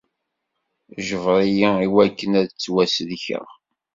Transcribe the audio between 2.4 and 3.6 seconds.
ttwasellkeɣ.